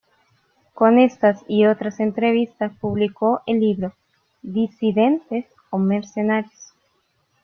[0.73, 3.93] Con estas y otras entrevistas publicó el libro
[4.41, 6.73] "¿Disidentes o Mercenarios?".